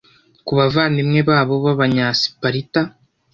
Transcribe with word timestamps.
ku 0.45 0.51
bavandimwe 0.59 1.19
babo 1.29 1.55
b'abanyasiparita 1.65 2.81